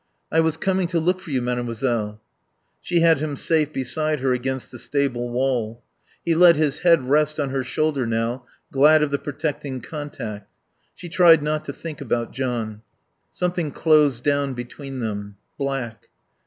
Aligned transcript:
"I 0.31 0.39
was 0.39 0.57
coming 0.57 0.87
to 0.87 0.99
look 0.99 1.19
for 1.19 1.29
you, 1.29 1.43
Mademoiselle." 1.43 2.19
She 2.81 3.01
had 3.01 3.19
him 3.19 3.37
safe 3.37 3.71
beside 3.71 4.19
her 4.21 4.33
against 4.33 4.71
the 4.71 4.79
stable 4.79 5.29
wall. 5.29 5.83
He 6.25 6.33
let 6.33 6.55
his 6.55 6.79
head 6.79 7.07
rest 7.07 7.39
on 7.39 7.51
her 7.51 7.63
shoulder 7.63 8.07
now, 8.07 8.47
glad 8.71 9.03
of 9.03 9.11
the 9.11 9.19
protecting 9.19 9.79
contact. 9.79 10.49
She 10.95 11.07
tried 11.07 11.43
not 11.43 11.65
to 11.65 11.73
think 11.73 12.01
about 12.01 12.31
John. 12.31 12.81
Something 13.31 13.69
closed 13.69 14.23
down 14.23 14.55
between 14.55 15.01
them. 15.01 15.35
Black. 15.59 16.07